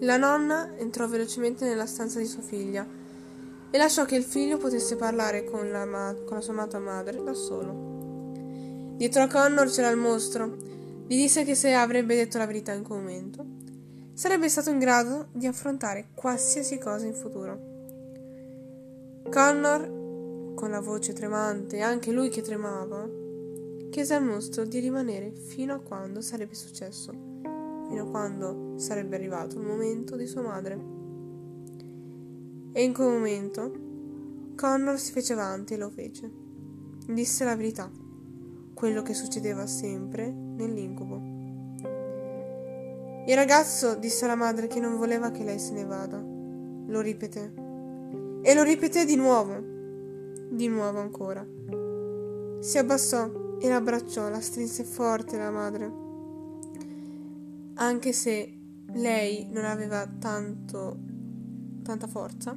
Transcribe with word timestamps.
La 0.00 0.16
nonna 0.16 0.76
entrò 0.76 1.08
velocemente 1.08 1.64
nella 1.64 1.86
stanza 1.86 2.20
di 2.20 2.26
sua 2.26 2.42
figlia 2.42 2.86
e 3.70 3.76
lasciò 3.76 4.04
che 4.04 4.14
il 4.14 4.22
figlio 4.22 4.56
potesse 4.56 4.96
parlare 4.96 5.44
con 5.44 5.70
la, 5.70 5.84
ma- 5.84 6.14
con 6.24 6.36
la 6.36 6.42
sua 6.42 6.52
amata 6.52 6.78
madre 6.78 7.22
da 7.22 7.34
solo. 7.34 8.94
Dietro 8.96 9.22
a 9.22 9.28
Connor 9.28 9.68
c'era 9.68 9.90
il 9.90 9.96
mostro. 9.96 10.56
Gli 11.06 11.16
disse 11.16 11.44
che 11.44 11.54
se 11.54 11.72
avrebbe 11.72 12.14
detto 12.14 12.38
la 12.38 12.46
verità 12.46 12.72
in 12.72 12.84
quel 12.84 13.00
momento, 13.00 13.44
sarebbe 14.12 14.48
stato 14.48 14.70
in 14.70 14.78
grado 14.78 15.28
di 15.32 15.46
affrontare 15.46 16.08
qualsiasi 16.14 16.78
cosa 16.78 17.06
in 17.06 17.14
futuro. 17.14 17.76
Connor, 19.30 20.54
con 20.54 20.70
la 20.70 20.80
voce 20.80 21.12
tremante 21.12 21.80
anche 21.80 22.12
lui 22.12 22.28
che 22.28 22.42
tremava, 22.42 23.08
chiese 23.90 24.14
al 24.14 24.24
mostro 24.24 24.64
di 24.64 24.78
rimanere 24.78 25.32
fino 25.32 25.74
a 25.74 25.80
quando 25.80 26.20
sarebbe 26.20 26.54
successo, 26.54 27.27
fino 27.88 28.02
a 28.02 28.06
quando 28.06 28.78
sarebbe 28.78 29.16
arrivato 29.16 29.58
il 29.58 29.66
momento 29.66 30.14
di 30.16 30.26
sua 30.26 30.42
madre. 30.42 30.96
E 32.72 32.82
in 32.82 32.92
quel 32.92 33.08
momento 33.08 33.72
Connor 34.54 34.98
si 34.98 35.12
fece 35.12 35.32
avanti 35.32 35.74
e 35.74 35.78
lo 35.78 35.88
fece. 35.88 36.30
Disse 37.06 37.44
la 37.44 37.56
verità, 37.56 37.90
quello 38.74 39.02
che 39.02 39.14
succedeva 39.14 39.66
sempre 39.66 40.30
nell'incubo. 40.30 41.36
Il 43.26 43.34
ragazzo 43.34 43.94
disse 43.94 44.24
alla 44.24 44.34
madre 44.34 44.68
che 44.68 44.80
non 44.80 44.96
voleva 44.96 45.30
che 45.30 45.44
lei 45.44 45.58
se 45.58 45.72
ne 45.72 45.84
vada. 45.84 46.18
Lo 46.18 47.00
ripeté. 47.00 47.52
E 48.42 48.54
lo 48.54 48.62
ripeté 48.62 49.04
di 49.04 49.16
nuovo. 49.16 49.54
Di 50.50 50.68
nuovo 50.68 50.98
ancora. 50.98 51.46
Si 52.60 52.78
abbassò 52.78 53.56
e 53.60 53.68
l'abbracciò, 53.68 54.28
la 54.28 54.40
strinse 54.40 54.84
forte 54.84 55.36
la 55.36 55.50
madre. 55.50 56.07
Anche 57.80 58.12
se 58.12 58.58
lei 58.94 59.48
non 59.52 59.64
aveva 59.64 60.04
tanto 60.06 60.98
tanta 61.84 62.08
forza, 62.08 62.56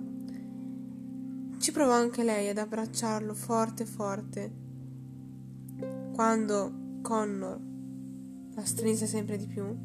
ci 1.60 1.72
provò 1.72 1.94
anche 1.94 2.24
lei 2.24 2.50
ad 2.50 2.58
abbracciarlo 2.58 3.36
forte 3.36 3.86
forte. 3.86 4.52
Quando 6.12 7.00
Connor 7.04 7.60
la 8.56 8.66
strinse 8.66 9.06
sempre 9.06 9.38
di 9.38 9.46
più, 9.46 9.78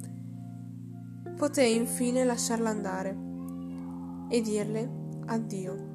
poté 1.36 1.66
infine 1.66 2.24
lasciarla 2.24 2.70
andare 2.70 3.16
e 4.30 4.40
dirle 4.40 4.90
addio. 5.26 5.94